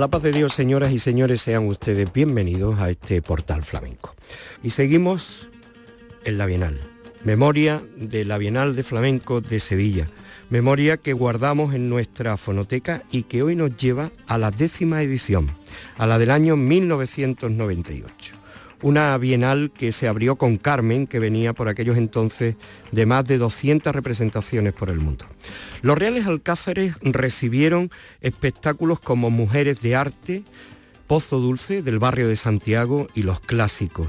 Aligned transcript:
La 0.00 0.08
paz 0.08 0.22
de 0.22 0.32
Dios, 0.32 0.54
señoras 0.54 0.92
y 0.92 0.98
señores, 0.98 1.42
sean 1.42 1.66
ustedes 1.66 2.10
bienvenidos 2.10 2.80
a 2.80 2.88
este 2.88 3.20
portal 3.20 3.62
flamenco. 3.64 4.14
Y 4.62 4.70
seguimos 4.70 5.46
en 6.24 6.38
la 6.38 6.46
Bienal, 6.46 6.80
memoria 7.22 7.82
de 7.96 8.24
la 8.24 8.38
Bienal 8.38 8.74
de 8.74 8.82
Flamenco 8.82 9.42
de 9.42 9.60
Sevilla, 9.60 10.08
memoria 10.48 10.96
que 10.96 11.12
guardamos 11.12 11.74
en 11.74 11.90
nuestra 11.90 12.38
fonoteca 12.38 13.02
y 13.10 13.24
que 13.24 13.42
hoy 13.42 13.56
nos 13.56 13.76
lleva 13.76 14.10
a 14.26 14.38
la 14.38 14.50
décima 14.50 15.02
edición, 15.02 15.50
a 15.98 16.06
la 16.06 16.18
del 16.18 16.30
año 16.30 16.56
1998 16.56 18.39
una 18.82 19.16
bienal 19.18 19.70
que 19.72 19.92
se 19.92 20.08
abrió 20.08 20.36
con 20.36 20.56
Carmen, 20.56 21.06
que 21.06 21.18
venía 21.18 21.52
por 21.52 21.68
aquellos 21.68 21.96
entonces 21.96 22.56
de 22.92 23.06
más 23.06 23.24
de 23.24 23.38
200 23.38 23.94
representaciones 23.94 24.72
por 24.72 24.90
el 24.90 25.00
mundo. 25.00 25.26
Los 25.82 25.98
Reales 25.98 26.26
Alcázares 26.26 26.94
recibieron 27.02 27.90
espectáculos 28.20 29.00
como 29.00 29.30
Mujeres 29.30 29.80
de 29.82 29.96
Arte, 29.96 30.44
Pozo 31.06 31.40
Dulce 31.40 31.82
del 31.82 31.98
barrio 31.98 32.28
de 32.28 32.36
Santiago 32.36 33.06
y 33.14 33.22
los 33.22 33.40
clásicos. 33.40 34.08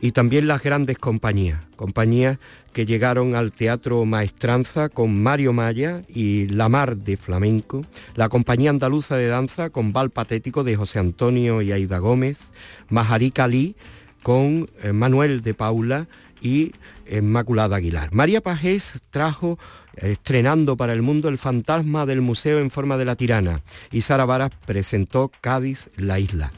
Y 0.00 0.12
también 0.12 0.46
las 0.46 0.62
grandes 0.62 0.98
compañías, 0.98 1.60
compañías 1.76 2.38
que 2.72 2.86
llegaron 2.86 3.34
al 3.34 3.52
Teatro 3.52 4.04
Maestranza 4.04 4.88
con 4.88 5.22
Mario 5.22 5.52
Maya 5.52 6.02
y 6.08 6.48
La 6.48 6.68
Mar 6.68 6.96
de 6.96 7.16
Flamenco, 7.16 7.84
la 8.14 8.28
Compañía 8.28 8.70
Andaluza 8.70 9.16
de 9.16 9.28
Danza 9.28 9.70
con 9.70 9.92
Val 9.92 10.10
Patético 10.10 10.64
de 10.64 10.76
José 10.76 10.98
Antonio 10.98 11.62
y 11.62 11.72
Aida 11.72 11.98
Gómez, 11.98 12.52
Majarí 12.88 13.30
Cali 13.30 13.76
con 14.22 14.68
eh, 14.82 14.92
Manuel 14.92 15.42
de 15.42 15.54
Paula 15.54 16.06
y 16.40 16.72
Inmaculada 17.12 17.76
Aguilar. 17.76 18.12
María 18.12 18.40
Pajés 18.40 19.00
trajo, 19.10 19.58
estrenando 19.96 20.76
para 20.76 20.92
el 20.92 21.02
mundo, 21.02 21.28
El 21.28 21.38
fantasma 21.38 22.06
del 22.06 22.22
museo 22.22 22.58
en 22.58 22.70
forma 22.70 22.96
de 22.96 23.04
la 23.04 23.16
tirana 23.16 23.60
y 23.90 24.00
Sara 24.00 24.24
Varas 24.24 24.50
presentó 24.64 25.30
Cádiz, 25.40 25.90
la 25.96 26.18
isla. 26.18 26.52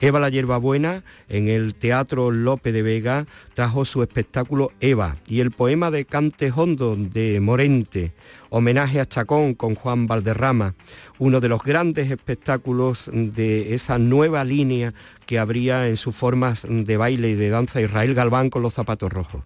Eva 0.00 0.18
la 0.18 0.30
Hierbabuena 0.30 1.04
en 1.28 1.48
el 1.48 1.74
Teatro 1.74 2.30
Lope 2.30 2.72
de 2.72 2.82
Vega 2.82 3.26
trajo 3.54 3.84
su 3.84 4.02
espectáculo 4.02 4.72
Eva 4.80 5.16
y 5.28 5.40
el 5.40 5.50
poema 5.50 5.90
de 5.90 6.06
Cante 6.06 6.50
Hondo 6.50 6.96
de 6.96 7.38
Morente, 7.40 8.12
homenaje 8.48 8.98
a 8.98 9.06
Chacón 9.06 9.54
con 9.54 9.74
Juan 9.74 10.06
Valderrama, 10.06 10.74
uno 11.18 11.40
de 11.40 11.50
los 11.50 11.62
grandes 11.62 12.10
espectáculos 12.10 13.10
de 13.12 13.74
esa 13.74 13.98
nueva 13.98 14.42
línea 14.42 14.94
que 15.26 15.38
habría 15.38 15.86
en 15.86 15.98
sus 15.98 16.16
formas 16.16 16.66
de 16.68 16.96
baile 16.96 17.28
y 17.28 17.34
de 17.34 17.50
danza 17.50 17.80
Israel 17.80 18.14
Galván 18.14 18.48
con 18.48 18.62
los 18.62 18.72
zapatos 18.72 19.12
rojos. 19.12 19.42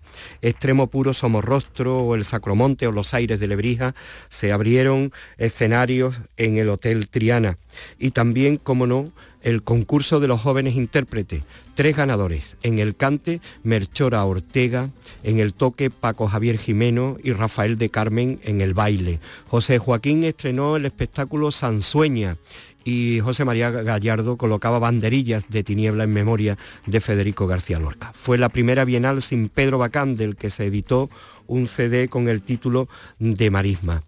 Extremo 0.54 0.86
Puro 0.86 1.12
Somorrostro 1.14 1.98
o 1.98 2.14
el 2.14 2.24
Sacromonte 2.24 2.86
o 2.86 2.92
los 2.92 3.12
Aires 3.12 3.40
de 3.40 3.48
Lebrija 3.48 3.94
se 4.28 4.52
abrieron 4.52 5.12
escenarios 5.36 6.16
en 6.36 6.58
el 6.58 6.68
Hotel 6.68 7.08
Triana 7.10 7.58
y 7.98 8.12
también, 8.12 8.56
como 8.56 8.86
no, 8.86 9.10
el 9.42 9.62
concurso 9.62 10.20
de 10.20 10.28
los 10.28 10.40
jóvenes 10.40 10.76
intérpretes. 10.76 11.42
Tres 11.74 11.96
ganadores. 11.96 12.56
En 12.62 12.78
el 12.78 12.94
cante, 12.94 13.40
Merchora 13.64 14.24
Ortega, 14.24 14.90
en 15.24 15.40
el 15.40 15.54
toque, 15.54 15.90
Paco 15.90 16.28
Javier 16.28 16.56
Jimeno 16.56 17.18
y 17.22 17.32
Rafael 17.32 17.76
de 17.76 17.90
Carmen 17.90 18.38
en 18.44 18.60
el 18.60 18.74
baile. 18.74 19.18
José 19.48 19.78
Joaquín 19.78 20.22
estrenó 20.22 20.76
el 20.76 20.86
espectáculo 20.86 21.50
Sansueña 21.50 22.38
y 22.84 23.20
José 23.20 23.44
María 23.44 23.70
Gallardo 23.70 24.36
colocaba 24.36 24.78
banderillas 24.78 25.48
de 25.48 25.64
tiniebla 25.64 26.04
en 26.04 26.12
memoria 26.12 26.58
de 26.86 27.00
Federico 27.00 27.46
García 27.46 27.78
Lorca. 27.78 28.12
Fue 28.14 28.38
la 28.38 28.50
primera 28.50 28.84
bienal 28.84 29.22
sin 29.22 29.48
Pedro 29.48 29.78
Bacán, 29.78 30.14
del 30.14 30.36
que 30.36 30.50
se 30.50 30.66
editó 30.66 31.10
un 31.46 31.66
CD 31.66 32.08
con 32.08 32.28
el 32.28 32.42
título 32.42 32.88
de 33.18 33.50
Marisma. 33.50 34.02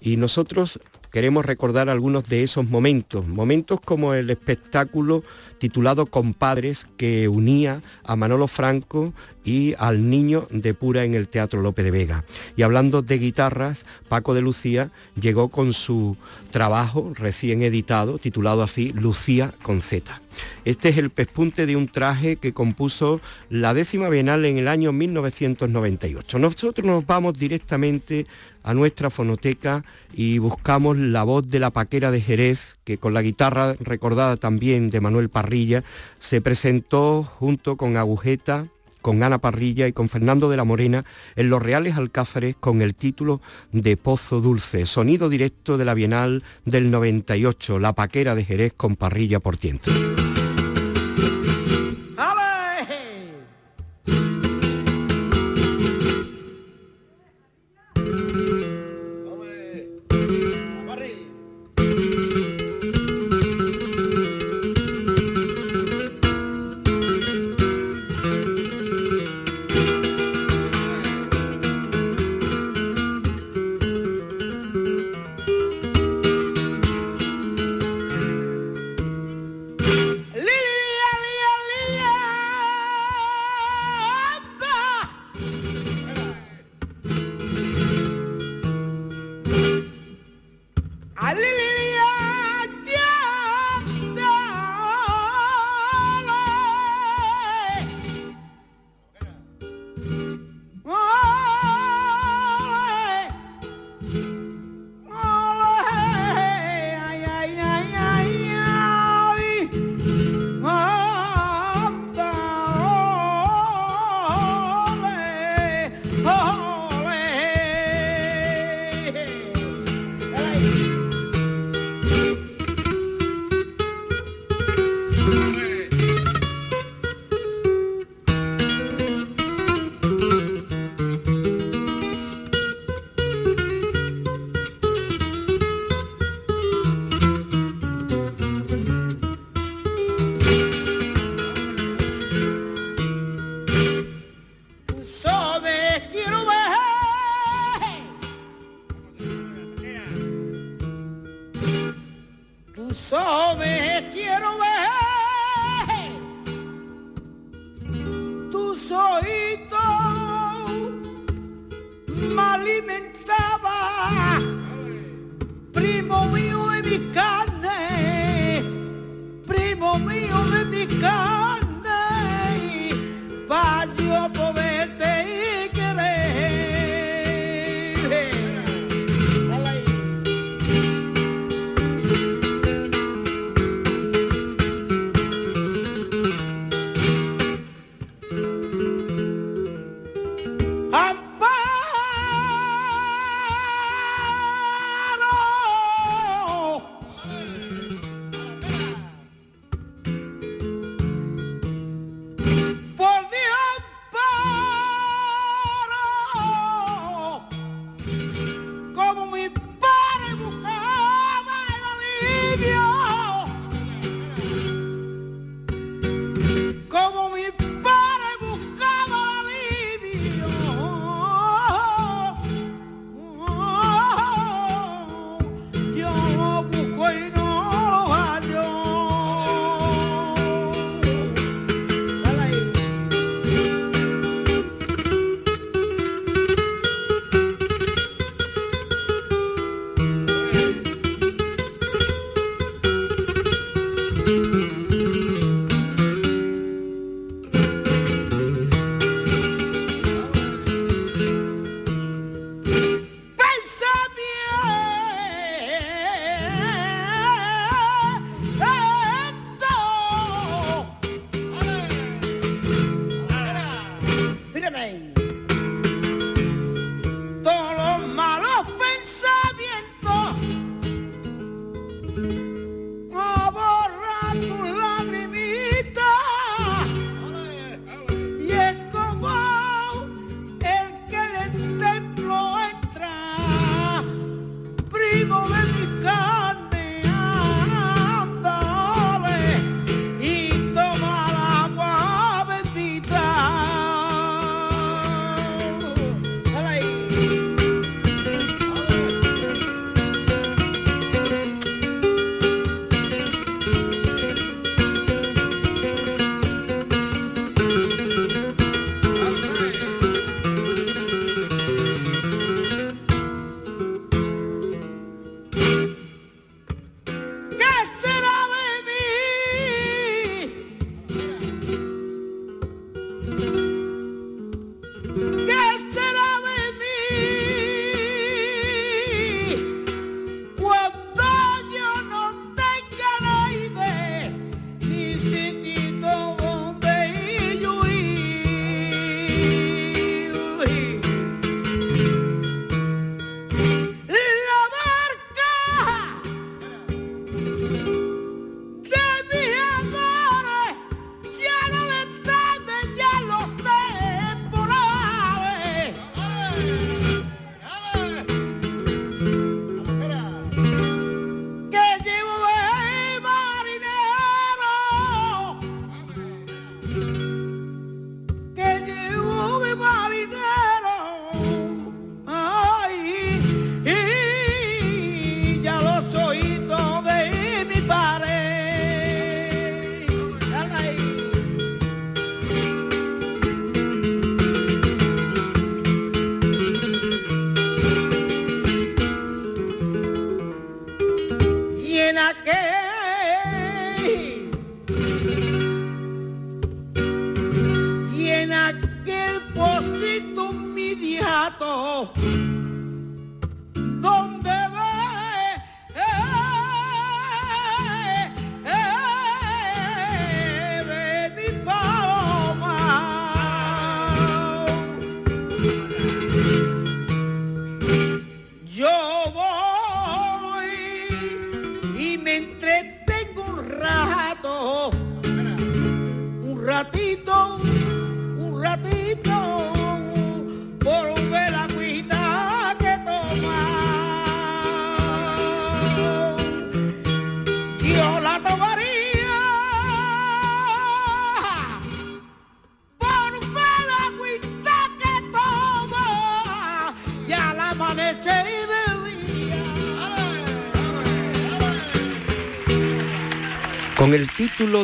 Y 0.00 0.16
nosotros 0.16 0.80
queremos 1.12 1.44
recordar 1.44 1.90
algunos 1.90 2.24
de 2.24 2.42
esos 2.42 2.68
momentos, 2.68 3.28
momentos 3.28 3.80
como 3.80 4.14
el 4.14 4.30
espectáculo 4.30 5.22
titulado 5.58 6.06
Compadres 6.06 6.86
que 6.96 7.28
unía 7.28 7.82
a 8.02 8.16
Manolo 8.16 8.48
Franco 8.48 9.12
y 9.44 9.74
al 9.78 10.08
niño 10.08 10.48
de 10.50 10.72
Pura 10.72 11.04
en 11.04 11.14
el 11.14 11.28
Teatro 11.28 11.60
Lope 11.60 11.82
de 11.82 11.90
Vega. 11.90 12.24
Y 12.56 12.62
hablando 12.62 13.02
de 13.02 13.18
guitarras, 13.18 13.84
Paco 14.08 14.34
de 14.34 14.40
Lucía 14.40 14.90
llegó 15.20 15.48
con 15.48 15.74
su 15.74 16.16
trabajo 16.52 17.10
recién 17.16 17.62
editado, 17.62 18.18
titulado 18.18 18.62
así 18.62 18.92
Lucía 18.92 19.52
con 19.62 19.82
Z. 19.82 20.22
Este 20.64 20.90
es 20.90 20.98
el 20.98 21.10
pespunte 21.10 21.66
de 21.66 21.74
un 21.74 21.88
traje 21.88 22.36
que 22.36 22.52
compuso 22.52 23.20
la 23.50 23.74
décima 23.74 24.08
Bienal 24.08 24.44
en 24.44 24.58
el 24.58 24.68
año 24.68 24.92
1998. 24.92 26.38
Nosotros 26.38 26.86
nos 26.86 27.04
vamos 27.04 27.36
directamente 27.36 28.26
a 28.62 28.74
nuestra 28.74 29.10
fonoteca 29.10 29.84
y 30.12 30.38
buscamos 30.38 30.96
la 30.96 31.24
voz 31.24 31.48
de 31.48 31.58
la 31.58 31.70
paquera 31.70 32.12
de 32.12 32.20
Jerez, 32.20 32.78
que 32.84 32.98
con 32.98 33.14
la 33.14 33.22
guitarra 33.22 33.74
recordada 33.80 34.36
también 34.36 34.90
de 34.90 35.00
Manuel 35.00 35.30
Parrilla, 35.30 35.82
se 36.20 36.40
presentó 36.40 37.24
junto 37.24 37.76
con 37.76 37.96
Agujeta, 37.96 38.68
con 39.02 39.22
Ana 39.22 39.38
Parrilla 39.38 39.86
y 39.86 39.92
con 39.92 40.08
Fernando 40.08 40.48
de 40.48 40.56
la 40.56 40.64
Morena 40.64 41.04
en 41.36 41.50
Los 41.50 41.60
Reales 41.60 41.96
Alcázares 41.96 42.56
con 42.58 42.80
el 42.80 42.94
título 42.94 43.42
de 43.72 43.98
Pozo 43.98 44.40
Dulce, 44.40 44.86
sonido 44.86 45.28
directo 45.28 45.76
de 45.76 45.84
la 45.84 45.94
Bienal 45.94 46.42
del 46.64 46.90
98, 46.90 47.78
La 47.78 47.92
Paquera 47.92 48.34
de 48.34 48.44
Jerez 48.44 48.72
con 48.74 48.96
Parrilla 48.96 49.40
por 49.40 49.58
tiento. 49.58 49.90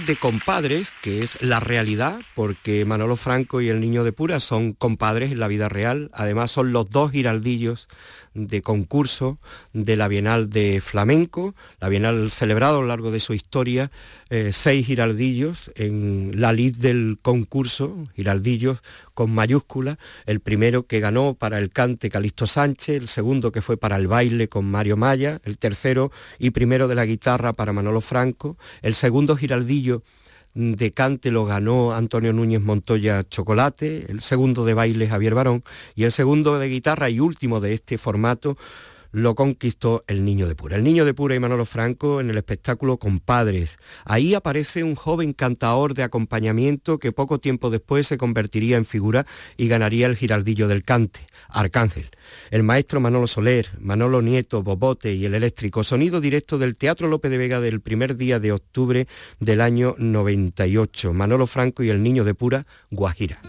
De 0.06 0.16
Compadres, 0.16 0.92
que 1.02 1.22
es 1.22 1.42
la 1.42 1.60
realidad, 1.60 2.18
porque 2.34 2.84
Manolo 2.84 3.16
Franco 3.16 3.60
y 3.60 3.68
el 3.68 3.80
Niño 3.80 4.04
de 4.04 4.12
Pura 4.12 4.40
son 4.40 4.72
compadres 4.72 5.32
en 5.32 5.40
la 5.40 5.48
vida 5.48 5.68
real, 5.68 6.10
además 6.12 6.50
son 6.50 6.72
los 6.72 6.90
dos 6.90 7.10
giraldillos 7.10 7.88
de 8.46 8.62
concurso 8.62 9.38
de 9.72 9.96
la 9.96 10.08
Bienal 10.08 10.48
de 10.50 10.80
Flamenco, 10.80 11.54
la 11.80 11.88
Bienal 11.88 12.30
celebrada 12.30 12.76
a 12.76 12.80
lo 12.80 12.86
largo 12.86 13.10
de 13.10 13.20
su 13.20 13.34
historia, 13.34 13.90
eh, 14.30 14.50
seis 14.52 14.86
giraldillos 14.86 15.70
en 15.74 16.32
la 16.40 16.52
lid 16.52 16.76
del 16.76 17.18
concurso, 17.20 18.08
giraldillos 18.14 18.78
con 19.14 19.34
mayúscula, 19.34 19.98
el 20.26 20.40
primero 20.40 20.86
que 20.86 21.00
ganó 21.00 21.34
para 21.34 21.58
el 21.58 21.70
cante 21.70 22.10
Calixto 22.10 22.46
Sánchez, 22.46 23.02
el 23.02 23.08
segundo 23.08 23.50
que 23.52 23.62
fue 23.62 23.76
para 23.76 23.96
el 23.96 24.06
baile 24.06 24.48
con 24.48 24.64
Mario 24.70 24.96
Maya, 24.96 25.40
el 25.44 25.58
tercero 25.58 26.12
y 26.38 26.50
primero 26.50 26.88
de 26.88 26.94
la 26.94 27.04
guitarra 27.04 27.52
para 27.52 27.72
Manolo 27.72 28.00
Franco, 28.00 28.56
el 28.82 28.94
segundo 28.94 29.36
giraldillo 29.36 30.02
de 30.54 30.90
cante 30.92 31.30
lo 31.30 31.44
ganó 31.44 31.92
Antonio 31.92 32.32
Núñez 32.32 32.60
Montoya 32.60 33.24
Chocolate, 33.28 34.10
el 34.10 34.20
segundo 34.20 34.64
de 34.64 34.74
baile 34.74 35.08
Javier 35.08 35.34
Barón 35.34 35.62
y 35.94 36.04
el 36.04 36.12
segundo 36.12 36.58
de 36.58 36.68
guitarra 36.68 37.10
y 37.10 37.20
último 37.20 37.60
de 37.60 37.74
este 37.74 37.98
formato 37.98 38.56
lo 39.18 39.34
conquistó 39.34 40.04
el 40.06 40.24
Niño 40.24 40.48
de 40.48 40.54
Pura. 40.54 40.76
El 40.76 40.84
Niño 40.84 41.04
de 41.04 41.14
Pura 41.14 41.34
y 41.34 41.40
Manolo 41.40 41.64
Franco 41.64 42.20
en 42.20 42.30
el 42.30 42.38
espectáculo 42.38 42.98
Compadres. 42.98 43.76
Ahí 44.04 44.34
aparece 44.34 44.84
un 44.84 44.94
joven 44.94 45.32
cantador 45.32 45.94
de 45.94 46.02
acompañamiento 46.02 46.98
que 46.98 47.12
poco 47.12 47.38
tiempo 47.38 47.70
después 47.70 48.06
se 48.06 48.18
convertiría 48.18 48.76
en 48.76 48.84
figura 48.84 49.26
y 49.56 49.68
ganaría 49.68 50.06
el 50.06 50.16
giraldillo 50.16 50.68
del 50.68 50.84
cante, 50.84 51.26
Arcángel. 51.48 52.08
El 52.50 52.62
maestro 52.62 53.00
Manolo 53.00 53.26
Soler, 53.26 53.68
Manolo 53.80 54.22
Nieto, 54.22 54.62
Bobote 54.62 55.14
y 55.14 55.24
el 55.24 55.34
eléctrico. 55.34 55.84
Sonido 55.84 56.20
directo 56.20 56.58
del 56.58 56.76
Teatro 56.76 57.08
López 57.08 57.30
de 57.30 57.38
Vega 57.38 57.60
del 57.60 57.80
primer 57.80 58.16
día 58.16 58.40
de 58.40 58.52
octubre 58.52 59.06
del 59.40 59.60
año 59.60 59.94
98. 59.98 61.12
Manolo 61.12 61.46
Franco 61.46 61.82
y 61.82 61.90
el 61.90 62.02
Niño 62.02 62.24
de 62.24 62.34
Pura, 62.34 62.66
Guajira. 62.90 63.40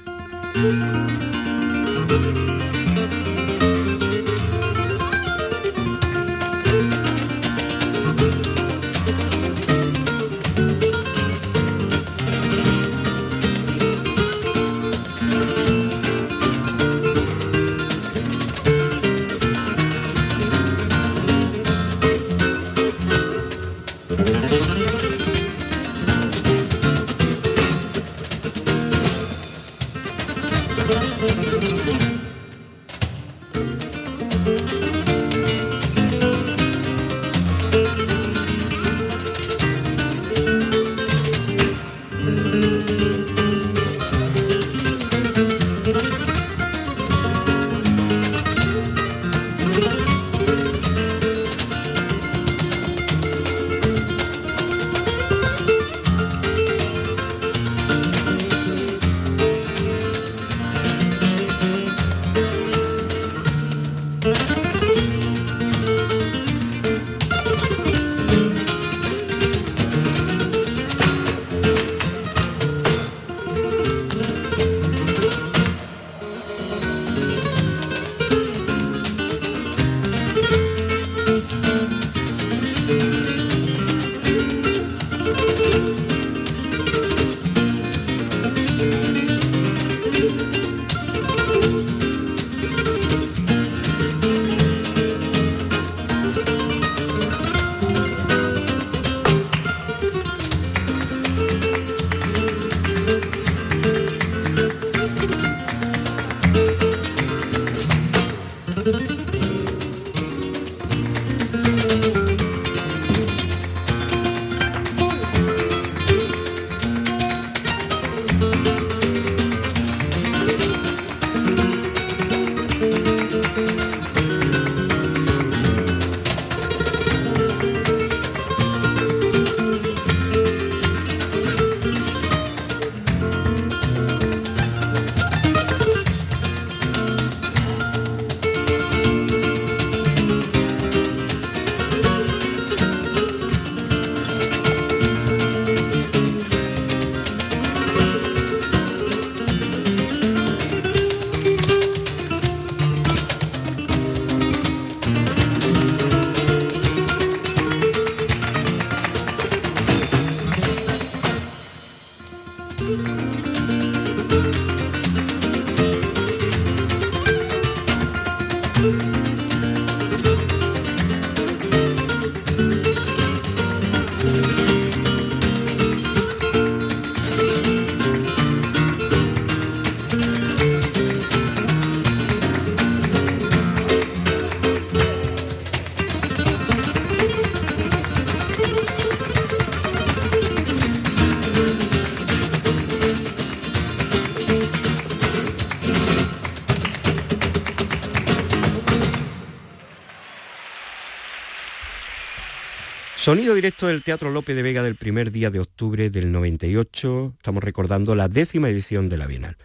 Sonido 203.20 203.54
directo 203.54 203.88
del 203.88 204.02
Teatro 204.02 204.32
López 204.32 204.56
de 204.56 204.62
Vega 204.62 204.82
del 204.82 204.96
primer 204.96 205.30
día 205.30 205.50
de 205.50 205.60
octubre 205.60 206.10
del 206.10 206.32
98. 206.32 207.34
Estamos 207.36 207.62
recordando 207.62 208.16
la 208.16 208.30
décima 208.30 208.70
edición 208.70 209.10
de 209.10 209.18
la 209.18 209.28
Bienal. 209.28 209.58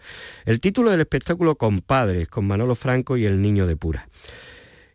El 0.43 0.59
título 0.59 0.91
del 0.91 0.99
espectáculo 0.99 1.55
Compadres, 1.55 2.27
con 2.27 2.45
Manolo 2.45 2.75
Franco 2.75 3.15
y 3.15 3.23
el 3.23 3.41
Niño 3.41 3.65
de 3.65 3.77
Pura. 3.77 4.09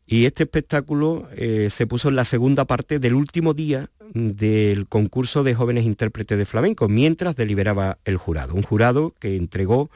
Y 0.06 0.26
este 0.26 0.42
espectáculo 0.42 1.26
eh, 1.36 1.68
se 1.70 1.86
puso 1.86 2.10
en 2.10 2.16
la 2.16 2.24
segunda 2.26 2.66
parte 2.66 2.98
del 2.98 3.14
último 3.14 3.54
día 3.54 3.88
del 4.12 4.86
concurso 4.88 5.42
de 5.42 5.54
jóvenes 5.54 5.86
intérpretes 5.86 6.36
de 6.36 6.44
flamenco, 6.44 6.86
mientras 6.86 7.36
deliberaba 7.36 7.96
el 8.04 8.18
jurado. 8.18 8.54
Un 8.54 8.62
jurado 8.62 9.14
que 9.20 9.36
entregó 9.36 9.90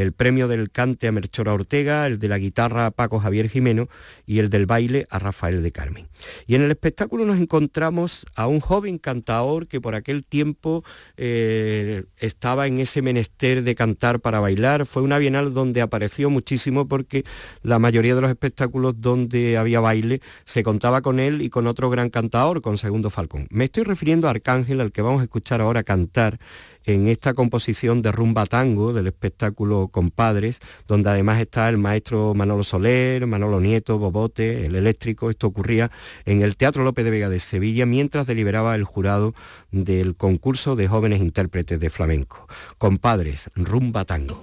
el 0.00 0.12
premio 0.12 0.48
del 0.48 0.70
cante 0.70 1.08
a 1.08 1.12
Merchora 1.12 1.52
Ortega, 1.52 2.06
el 2.06 2.18
de 2.18 2.28
la 2.28 2.38
guitarra 2.38 2.86
a 2.86 2.90
Paco 2.90 3.18
Javier 3.18 3.48
Jimeno 3.48 3.88
y 4.26 4.38
el 4.38 4.48
del 4.48 4.66
baile 4.66 5.06
a 5.10 5.18
Rafael 5.18 5.62
de 5.62 5.72
Carmen. 5.72 6.08
Y 6.46 6.54
en 6.54 6.62
el 6.62 6.70
espectáculo 6.70 7.24
nos 7.24 7.38
encontramos 7.38 8.26
a 8.34 8.46
un 8.46 8.60
joven 8.60 8.98
cantador 8.98 9.66
que 9.66 9.80
por 9.80 9.94
aquel 9.94 10.24
tiempo 10.24 10.84
eh, 11.16 12.04
estaba 12.18 12.66
en 12.66 12.78
ese 12.78 13.02
menester 13.02 13.62
de 13.62 13.74
cantar 13.74 14.20
para 14.20 14.40
bailar. 14.40 14.86
Fue 14.86 15.02
una 15.02 15.18
bienal 15.18 15.54
donde 15.54 15.80
apareció 15.80 16.30
muchísimo 16.30 16.88
porque 16.88 17.24
la 17.62 17.78
mayoría 17.78 18.14
de 18.14 18.20
los 18.20 18.30
espectáculos 18.30 19.00
donde 19.00 19.58
había 19.58 19.80
baile 19.80 20.20
se 20.44 20.62
contaba 20.62 21.02
con 21.02 21.20
él 21.20 21.42
y 21.42 21.50
con 21.50 21.66
otro 21.66 21.90
gran 21.90 22.10
cantador, 22.10 22.60
con 22.62 22.78
Segundo 22.78 23.10
Falcón. 23.10 23.46
Me 23.50 23.64
estoy 23.64 23.84
refiriendo 23.84 24.28
a 24.28 24.30
Arcángel, 24.30 24.80
al 24.80 24.92
que 24.92 25.02
vamos 25.02 25.20
a 25.20 25.24
escuchar 25.24 25.60
ahora 25.60 25.82
cantar 25.82 26.38
en 26.84 27.08
esta 27.08 27.34
composición 27.34 28.02
de 28.02 28.12
rumba 28.12 28.46
tango 28.46 28.92
del 28.92 29.06
espectáculo 29.06 29.88
Compadres, 29.88 30.60
donde 30.88 31.10
además 31.10 31.40
está 31.40 31.68
el 31.68 31.78
maestro 31.78 32.34
Manolo 32.34 32.64
Soler, 32.64 33.26
Manolo 33.26 33.60
Nieto, 33.60 33.98
Bobote, 33.98 34.66
el 34.66 34.76
eléctrico. 34.76 35.30
Esto 35.30 35.46
ocurría 35.46 35.90
en 36.24 36.42
el 36.42 36.56
Teatro 36.56 36.84
López 36.84 37.04
de 37.04 37.10
Vega 37.10 37.28
de 37.28 37.38
Sevilla 37.38 37.86
mientras 37.86 38.26
deliberaba 38.26 38.74
el 38.74 38.84
jurado 38.84 39.34
del 39.70 40.16
concurso 40.16 40.76
de 40.76 40.88
jóvenes 40.88 41.20
intérpretes 41.20 41.80
de 41.80 41.90
flamenco. 41.90 42.46
Compadres, 42.78 43.50
rumba 43.54 44.04
tango. 44.04 44.42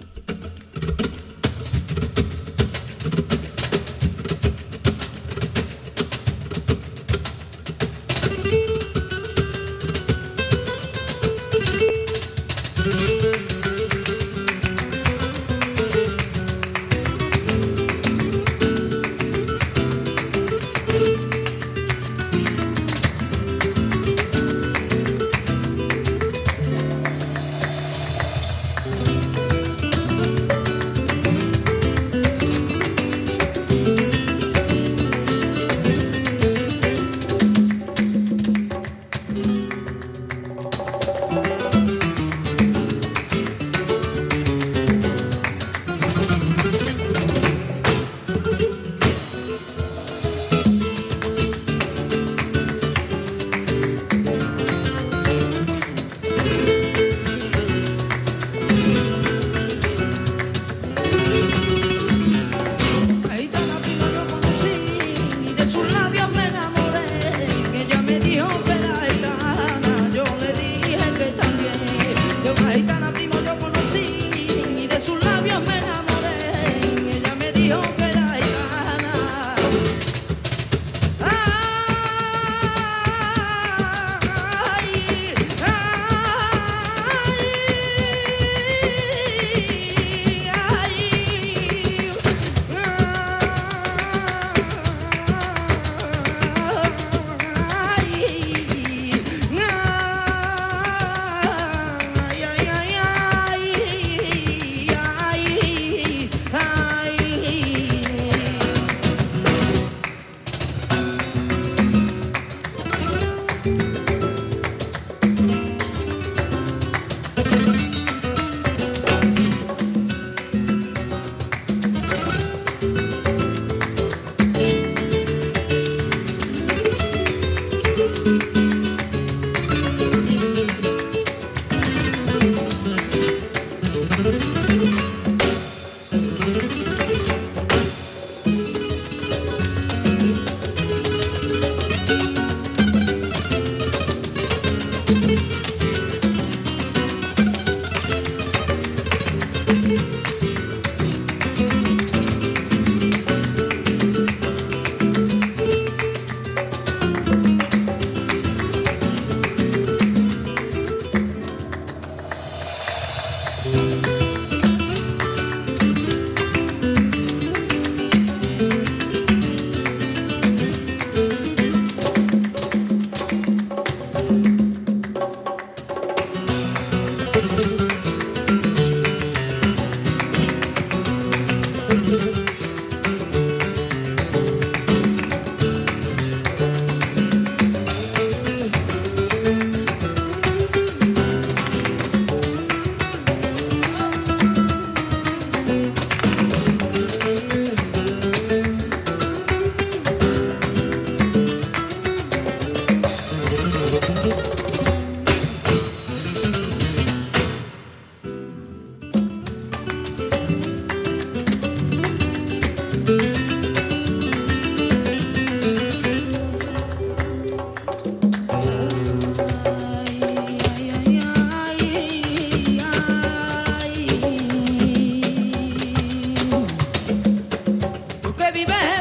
be 228.58 228.66
back 228.66 228.97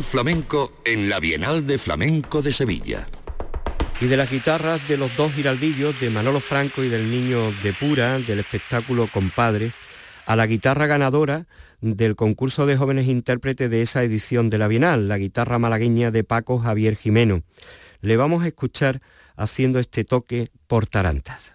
Flamenco 0.00 0.72
en 0.86 1.10
la 1.10 1.20
Bienal 1.20 1.66
de 1.66 1.76
Flamenco 1.76 2.40
de 2.40 2.52
Sevilla. 2.52 3.08
Y 4.00 4.06
de 4.06 4.16
las 4.16 4.30
guitarras 4.30 4.88
de 4.88 4.96
los 4.96 5.14
dos 5.16 5.32
giraldillos, 5.34 6.00
de 6.00 6.08
Manolo 6.08 6.40
Franco 6.40 6.82
y 6.82 6.88
del 6.88 7.10
Niño 7.10 7.52
de 7.62 7.74
Pura, 7.74 8.18
del 8.18 8.38
espectáculo 8.38 9.06
Compadres, 9.12 9.74
a 10.24 10.34
la 10.34 10.46
guitarra 10.46 10.86
ganadora 10.86 11.46
del 11.82 12.16
concurso 12.16 12.64
de 12.64 12.76
jóvenes 12.76 13.06
intérpretes 13.06 13.68
de 13.68 13.82
esa 13.82 14.02
edición 14.02 14.48
de 14.48 14.58
la 14.58 14.68
Bienal, 14.68 15.08
la 15.08 15.18
guitarra 15.18 15.58
malagueña 15.58 16.10
de 16.10 16.24
Paco 16.24 16.58
Javier 16.58 16.96
Jimeno. 16.96 17.42
Le 18.00 18.16
vamos 18.16 18.44
a 18.44 18.46
escuchar 18.46 19.02
haciendo 19.36 19.78
este 19.78 20.04
toque 20.04 20.48
por 20.68 20.86
tarantas. 20.86 21.52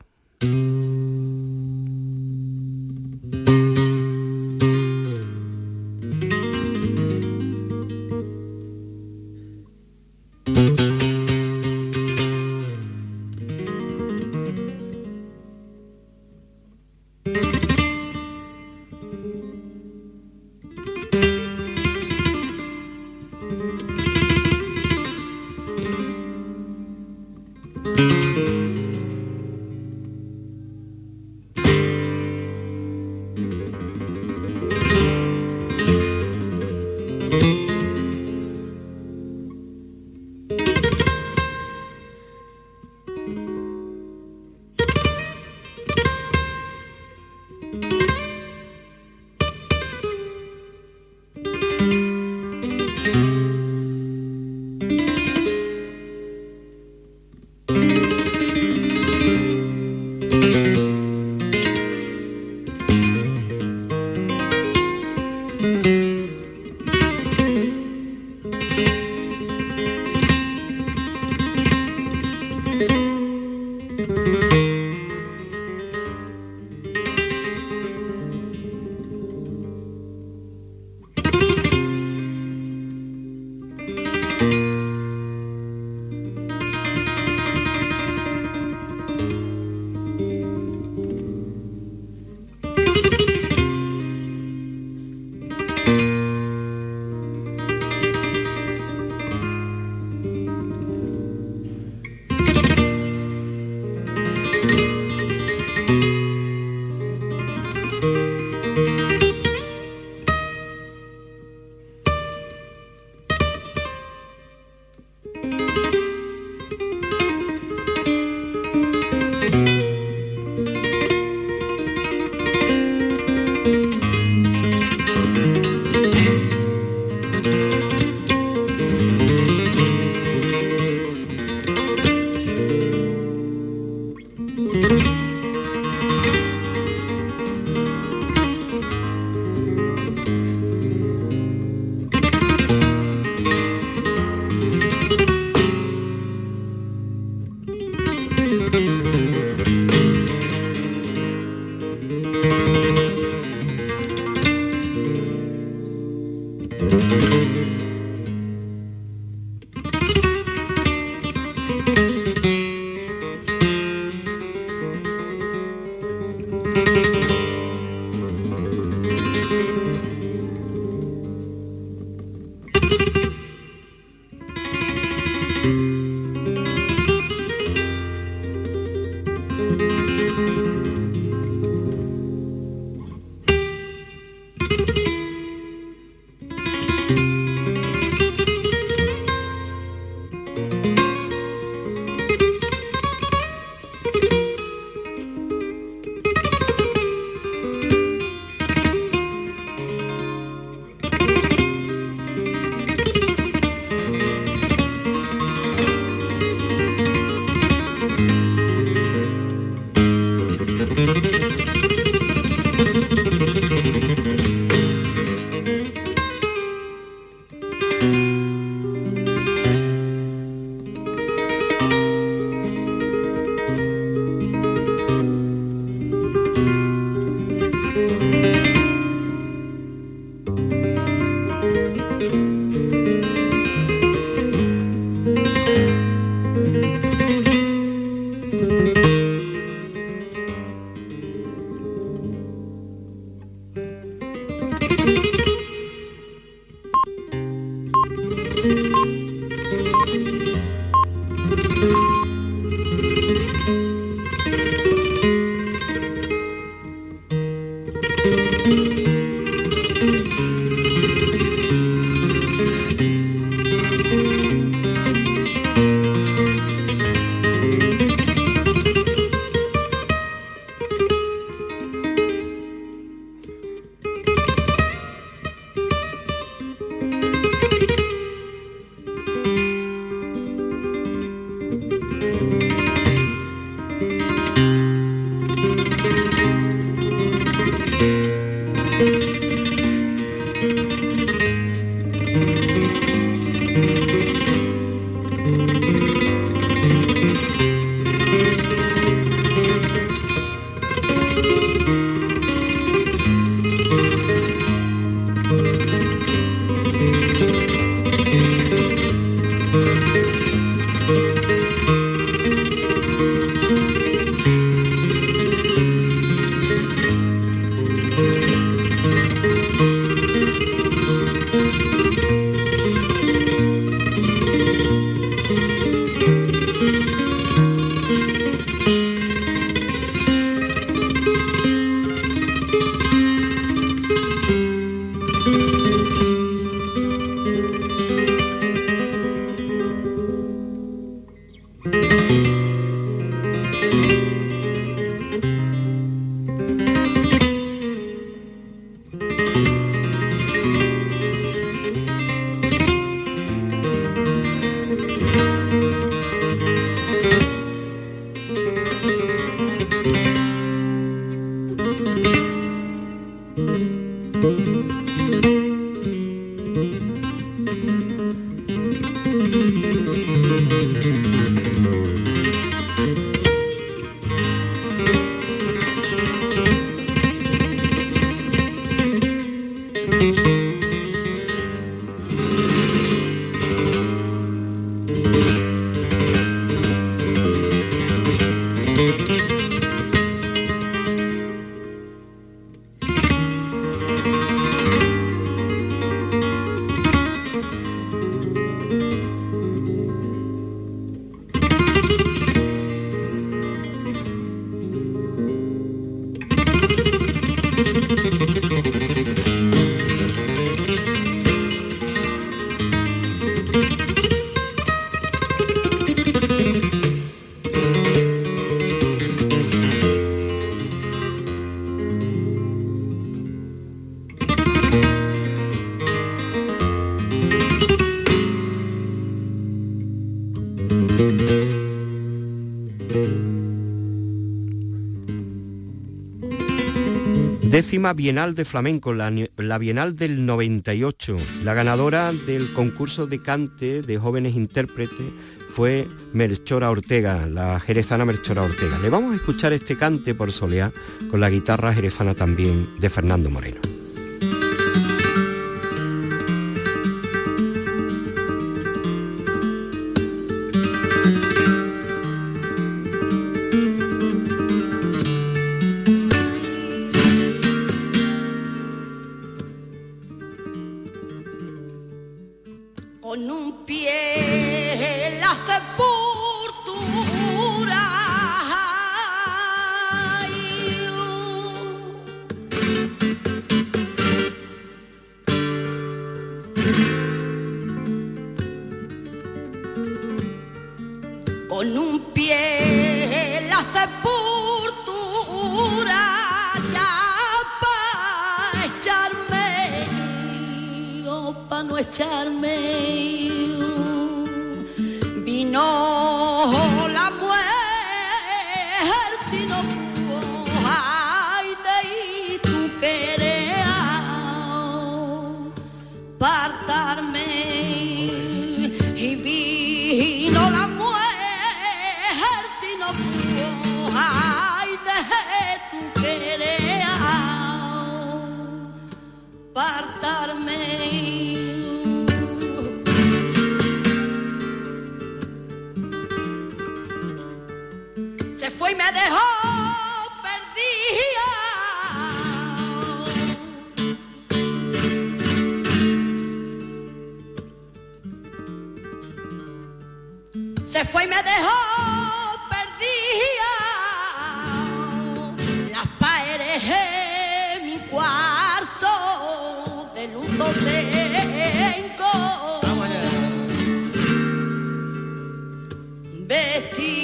Bienal 437.98 438.54
de 438.54 438.64
Flamenco, 438.64 439.12
la, 439.12 439.78
Bienal 439.80 440.16
del 440.16 440.46
98. 440.46 441.36
La 441.64 441.74
ganadora 441.74 442.32
del 442.32 442.72
concurso 442.74 443.26
de 443.26 443.42
cante 443.42 444.04
de 444.04 444.18
jóvenes 444.20 444.56
intérpretes 444.56 445.26
fue 445.72 446.08
Melchora 446.32 446.92
Ortega, 446.92 447.48
la 447.48 447.80
jerezana 447.80 448.24
Melchora 448.24 448.62
Ortega. 448.62 449.00
Le 449.00 449.10
vamos 449.10 449.34
a 449.34 449.36
escuchar 449.36 449.74
este 449.74 449.98
cante 449.98 450.36
por 450.36 450.52
soleá 450.52 450.92
con 451.32 451.40
la 451.40 451.50
guitarra 451.50 451.92
jerezana 451.92 452.36
también 452.36 452.88
de 453.00 453.10
Fernando 453.10 453.50
Moreno. 453.50 453.97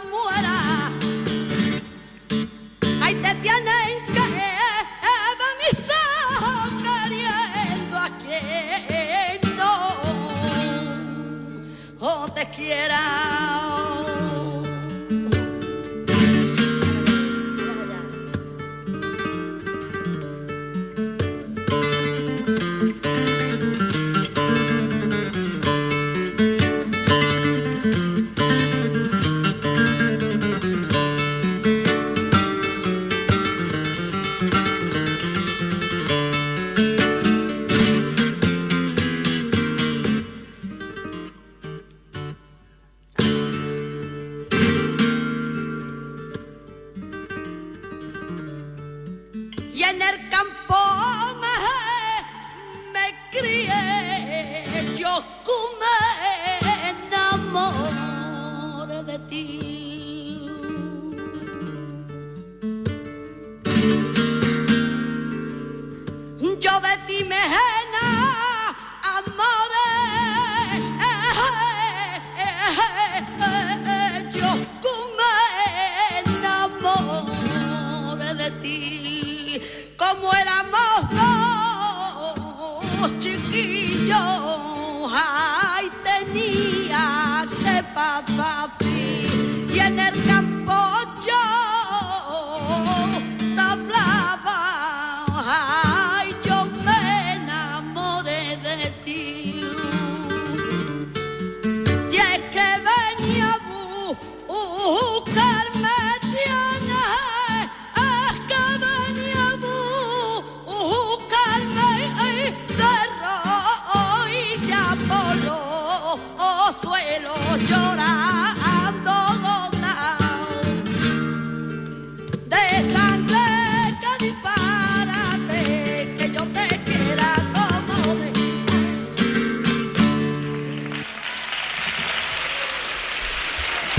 muera. 0.00 0.73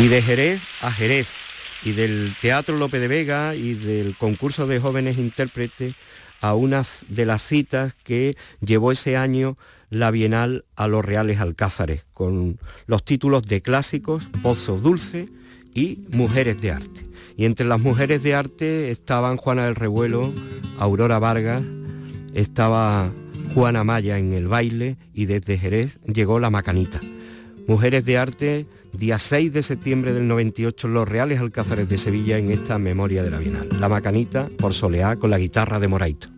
Y 0.05 0.07
de 0.07 0.21
Jerez 0.21 0.61
a 0.83 0.91
Jerez, 0.91 1.29
y 1.83 1.93
del 1.93 2.31
Teatro 2.39 2.77
Lope 2.77 2.99
de 2.99 3.07
Vega 3.07 3.55
y 3.55 3.73
del 3.73 4.15
concurso 4.15 4.67
de 4.67 4.79
jóvenes 4.79 5.17
intérpretes 5.17 5.95
a 6.41 6.53
una 6.53 6.83
de 7.09 7.25
las 7.25 7.41
citas 7.41 7.95
que 8.03 8.37
llevó 8.61 8.91
ese 8.91 9.17
año 9.17 9.57
la 9.89 10.11
Bienal 10.11 10.63
a 10.75 10.87
los 10.87 11.03
Reales 11.03 11.39
Alcázares, 11.39 12.03
con 12.13 12.59
los 12.85 13.03
títulos 13.03 13.47
de 13.47 13.63
clásicos, 13.63 14.29
Pozo 14.43 14.77
Dulce 14.77 15.27
y 15.73 16.01
Mujeres 16.11 16.61
de 16.61 16.69
Arte. 16.69 17.07
Y 17.35 17.45
entre 17.45 17.65
las 17.65 17.79
mujeres 17.79 18.21
de 18.21 18.35
arte 18.35 18.91
estaban 18.91 19.37
Juana 19.37 19.65
del 19.65 19.73
Revuelo, 19.73 20.31
Aurora 20.77 21.17
Vargas, 21.17 21.63
estaba 22.35 23.11
Juana 23.55 23.83
Maya 23.83 24.19
en 24.19 24.33
el 24.33 24.47
baile 24.47 24.97
y 25.15 25.25
desde 25.25 25.57
Jerez 25.57 25.97
llegó 26.05 26.39
la 26.39 26.51
Macanita. 26.51 27.01
Mujeres 27.67 28.05
de 28.05 28.19
arte 28.19 28.67
día 28.97 29.19
6 29.19 29.51
de 29.51 29.63
septiembre 29.63 30.13
del 30.13 30.27
98 30.27 30.87
Los 30.87 31.07
Reales 31.07 31.39
Alcázares 31.39 31.89
de 31.89 31.97
Sevilla 31.97 32.37
en 32.37 32.51
esta 32.51 32.77
memoria 32.79 33.23
de 33.23 33.29
la 33.29 33.39
Bienal. 33.39 33.69
La 33.79 33.89
Macanita 33.89 34.49
por 34.57 34.73
Soleá 34.73 35.17
con 35.17 35.29
la 35.29 35.37
guitarra 35.37 35.79
de 35.79 35.87
Moraito. 35.87 36.29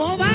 ¿Cómo 0.00 0.16
va? 0.16 0.29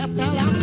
atada 0.00 0.57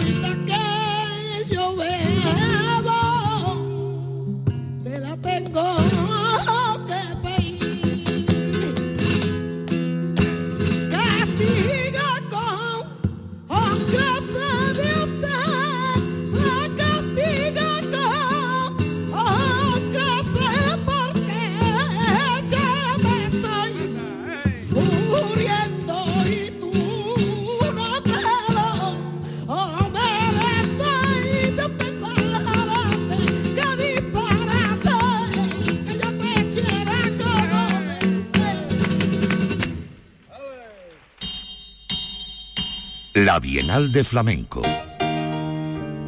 Bienal 43.66 43.92
de 43.92 44.04
Flamenco. 44.04 44.62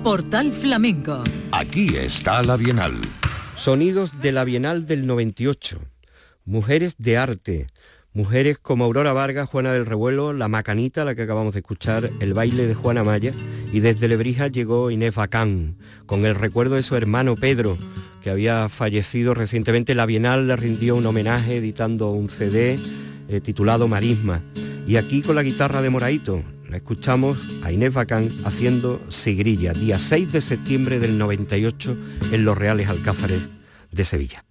Portal 0.03 0.51
Flamenco. 0.51 1.23
Aquí 1.51 1.95
está 1.95 2.43
la 2.43 2.55
Bienal. 2.55 3.01
Sonidos 3.55 4.21
de 4.21 4.31
la 4.31 4.43
Bienal 4.43 4.85
del 4.85 5.07
98. 5.07 5.81
Mujeres 6.45 6.97
de 6.99 7.17
arte. 7.17 7.67
Mujeres 8.13 8.59
como 8.59 8.85
Aurora 8.85 9.11
Vargas, 9.11 9.49
Juana 9.49 9.71
del 9.71 9.87
Revuelo, 9.87 10.33
La 10.33 10.47
Macanita, 10.47 11.03
la 11.03 11.15
que 11.15 11.23
acabamos 11.23 11.53
de 11.55 11.61
escuchar, 11.61 12.11
el 12.19 12.35
baile 12.35 12.67
de 12.67 12.75
Juana 12.75 13.03
Maya. 13.03 13.33
Y 13.73 13.79
desde 13.79 14.07
Lebrija 14.07 14.49
llegó 14.49 14.91
Inés 14.91 15.15
Bacán, 15.15 15.77
con 16.05 16.27
el 16.27 16.35
recuerdo 16.35 16.75
de 16.75 16.83
su 16.83 16.95
hermano 16.95 17.35
Pedro, 17.35 17.75
que 18.21 18.29
había 18.29 18.69
fallecido 18.69 19.33
recientemente. 19.33 19.95
La 19.95 20.05
Bienal 20.05 20.47
le 20.47 20.57
rindió 20.57 20.95
un 20.95 21.07
homenaje 21.07 21.57
editando 21.57 22.11
un 22.11 22.29
CD 22.29 22.77
eh, 23.29 23.41
titulado 23.41 23.87
Marisma. 23.87 24.43
Y 24.85 24.97
aquí 24.97 25.23
con 25.23 25.35
la 25.35 25.43
guitarra 25.43 25.81
de 25.81 25.89
Moraito, 25.89 26.43
escuchamos 26.73 27.39
a 27.63 27.71
Inés 27.71 27.93
Bacán 27.93 28.29
haciendo 28.43 29.01
Sigrilla, 29.09 29.73
día 29.73 29.99
6 29.99 30.31
de 30.31 30.41
septiembre 30.41 30.99
del 30.99 31.17
98 31.17 31.97
en 32.31 32.45
Los 32.45 32.57
Reales 32.57 32.89
Alcázares 32.89 33.41
de 33.91 34.05
Sevilla. 34.05 34.46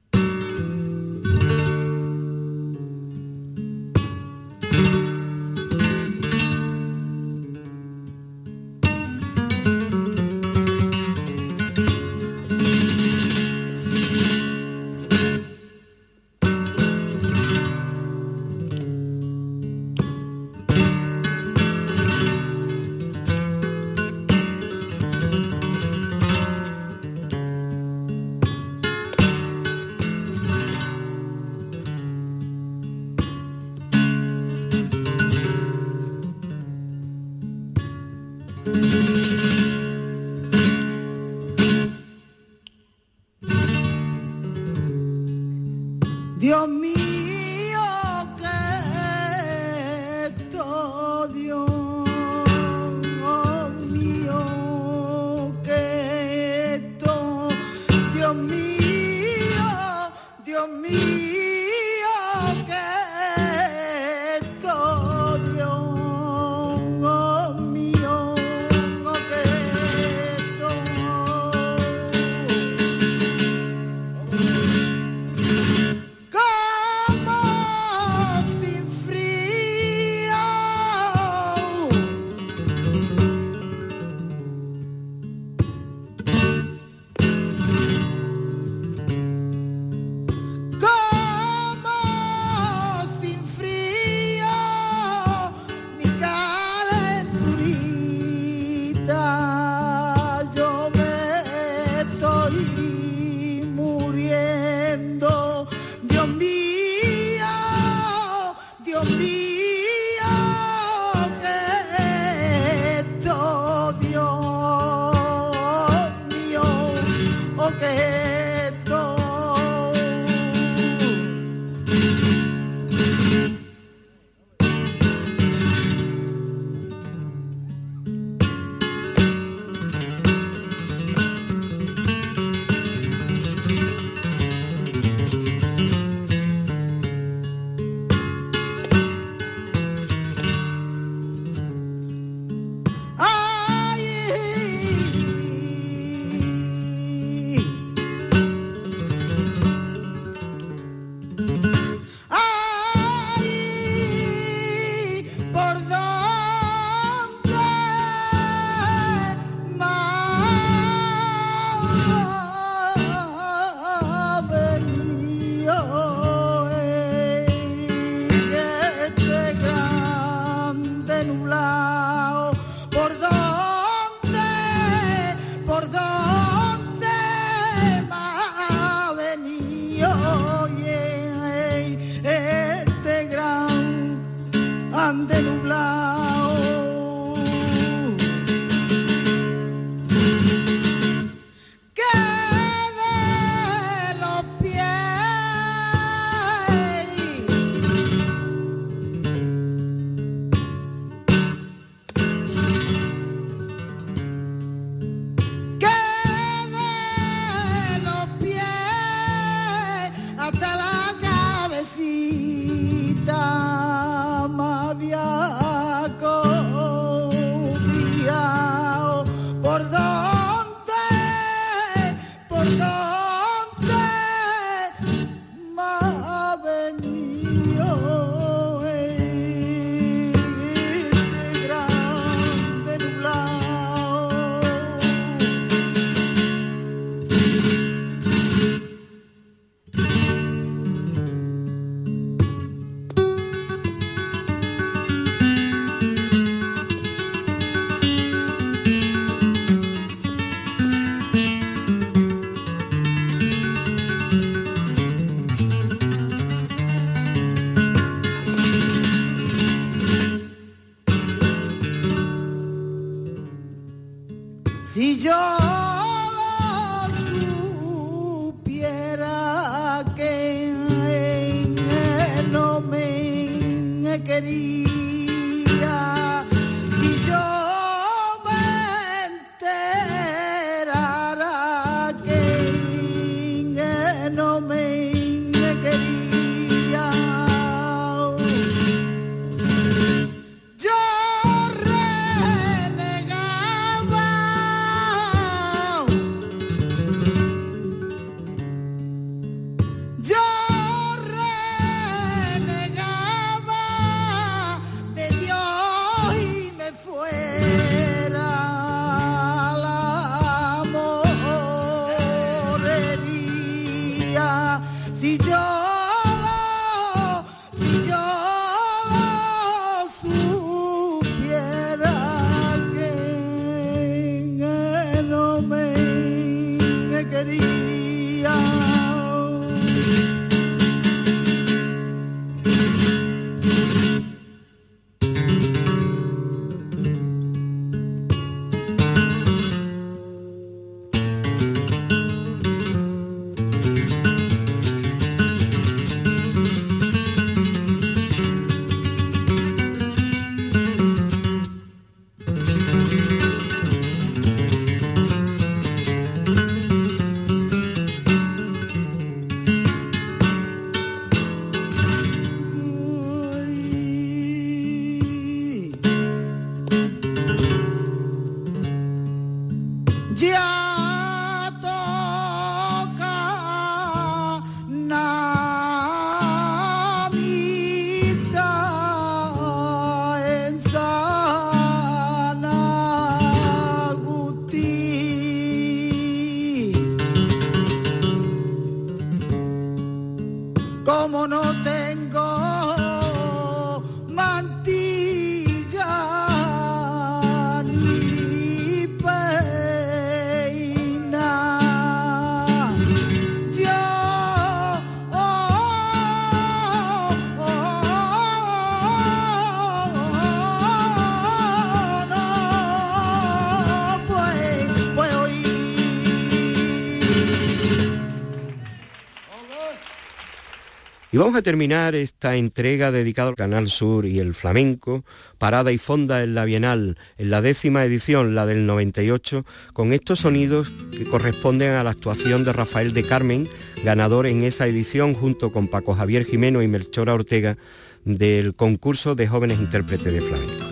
Y 421.36 421.38
vamos 421.38 421.54
a 421.54 421.60
terminar 421.60 422.14
esta 422.14 422.56
entrega 422.56 423.12
dedicada 423.12 423.50
al 423.50 423.56
Canal 423.56 423.90
Sur 423.90 424.24
y 424.24 424.38
el 424.38 424.54
flamenco, 424.54 425.22
parada 425.58 425.92
y 425.92 425.98
fonda 425.98 426.42
en 426.42 426.54
la 426.54 426.64
Bienal, 426.64 427.18
en 427.36 427.50
la 427.50 427.60
décima 427.60 428.02
edición, 428.06 428.54
la 428.54 428.64
del 428.64 428.86
98, 428.86 429.66
con 429.92 430.14
estos 430.14 430.40
sonidos 430.40 430.94
que 431.10 431.24
corresponden 431.24 431.92
a 431.92 432.04
la 432.04 432.08
actuación 432.08 432.64
de 432.64 432.72
Rafael 432.72 433.12
de 433.12 433.22
Carmen, 433.22 433.68
ganador 434.02 434.46
en 434.46 434.64
esa 434.64 434.86
edición 434.86 435.34
junto 435.34 435.72
con 435.72 435.88
Paco 435.88 436.14
Javier 436.14 436.46
Jimeno 436.46 436.80
y 436.80 436.88
Melchora 436.88 437.34
Ortega 437.34 437.76
del 438.24 438.74
concurso 438.74 439.34
de 439.34 439.46
jóvenes 439.46 439.78
intérpretes 439.78 440.32
de 440.32 440.40
flamenco. 440.40 440.86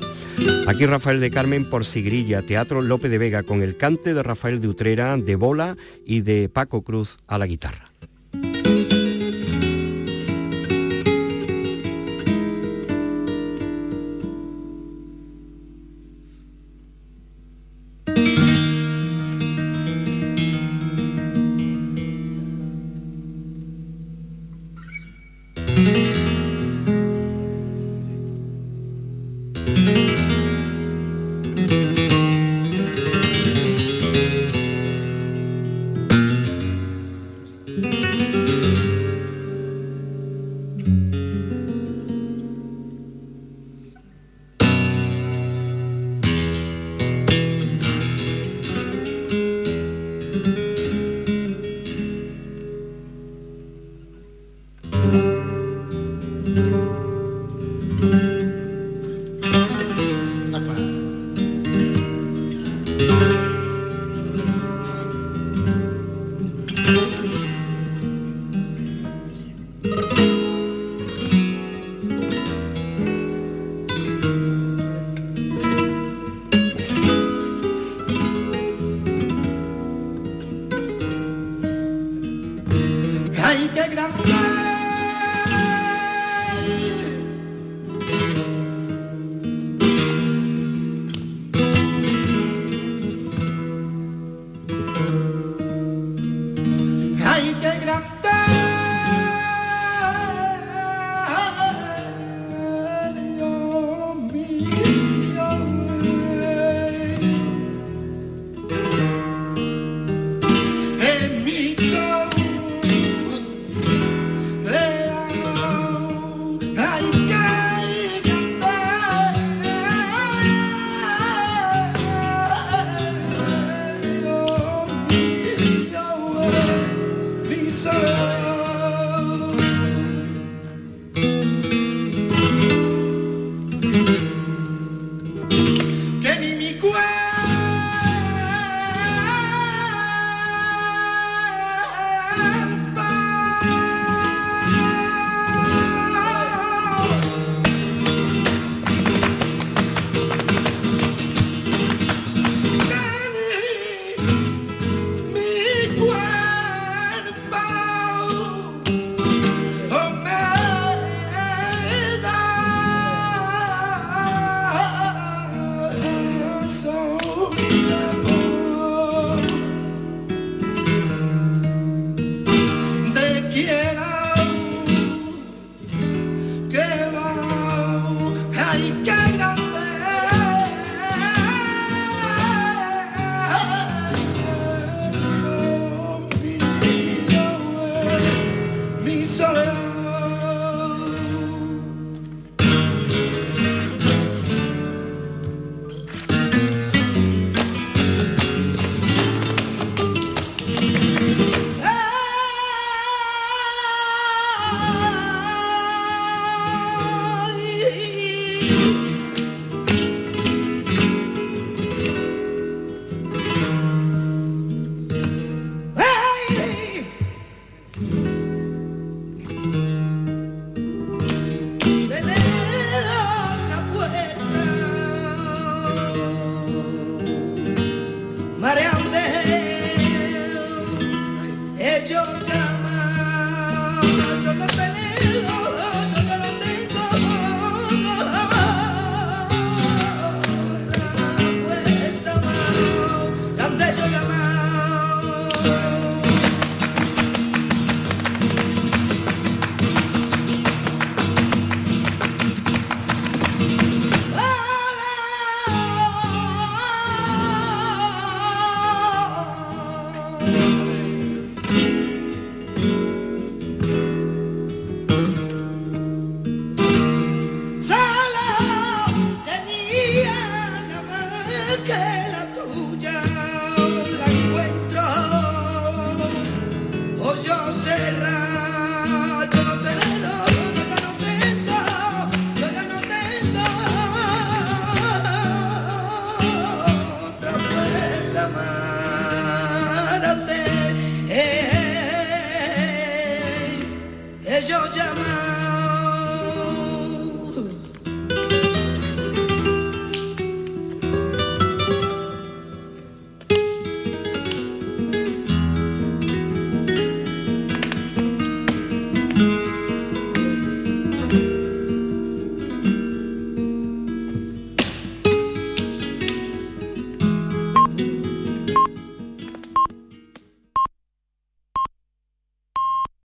Aquí 0.67 0.85
Rafael 0.85 1.21
de 1.21 1.31
Carmen 1.31 1.65
por 1.65 1.87
Sigrilla, 1.87 2.43
Teatro 2.43 2.83
López 2.83 3.11
de 3.11 3.17
Vega, 3.17 3.45
con 3.45 3.63
el 3.63 3.79
cante 3.79 4.13
de 4.13 4.23
Rafael 4.23 4.61
de 4.61 4.69
Utrera, 4.69 5.17
de 5.17 5.37
bola 5.37 5.79
y 6.05 6.21
de 6.21 6.51
Paco 6.51 6.83
Cruz 6.83 7.17
a 7.29 7.39
la 7.39 7.47
guitarra. 7.47 7.94